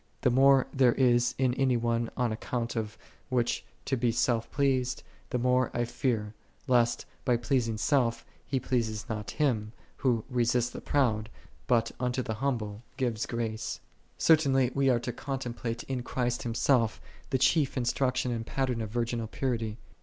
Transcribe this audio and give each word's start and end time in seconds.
The 0.21 0.31
more 0.31 0.65
there 0.73 0.93
is 0.93 1.35
in 1.37 1.53
any 1.53 1.77
one 1.77 2.09
on 2.17 2.31
account 2.31 2.75
of 2.75 2.97
which 3.29 3.63
to 3.85 3.95
be 3.95 4.11
self 4.11 4.49
pleased, 4.51 5.03
the 5.29 5.37
more 5.37 5.69
I 5.75 5.85
fear, 5.85 6.33
lest, 6.65 7.05
by 7.23 7.37
pleasing 7.37 7.77
self, 7.77 8.25
he 8.43 8.59
please 8.59 9.05
not 9.07 9.29
Him, 9.29 9.73
Who" 9.97 10.23
resisteth 10.31 10.73
the 10.73 10.81
proud, 10.81 11.29
but 11.67 11.91
unto 11.99 12.23
the 12.23 12.33
humble 12.41 12.81
giveth 12.97 13.27
grace."5 13.27 13.77
35. 13.77 13.81
Certainly 14.17 14.71
we 14.73 14.89
are 14.89 14.99
to 14.99 15.13
contemplate 15.13 15.83
in 15.83 16.01
Christ 16.01 16.41
Himself, 16.41 16.99
the 17.29 17.37
chief 17.37 17.77
instruction 17.77 18.31
and 18.31 18.43
pattern 18.43 18.81
of 18.81 18.89
virginal 18.89 19.27
purity. 19.27 19.77